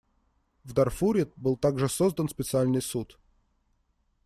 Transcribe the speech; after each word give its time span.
В 0.63 0.73
Дарфуре 0.73 1.31
был 1.35 1.57
также 1.57 1.87
создан 1.87 2.27
специальный 2.27 2.81
суд. 2.81 3.19